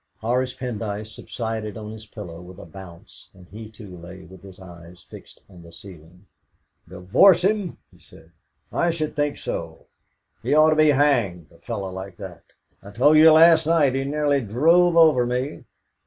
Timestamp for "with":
2.41-2.57, 4.23-4.41